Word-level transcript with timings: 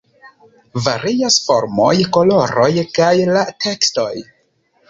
Varias 0.85 1.35
formoj, 1.49 1.91
koloroj 2.17 2.73
kaj 2.97 3.13
la 3.37 3.47
tekstoj. 3.67 4.13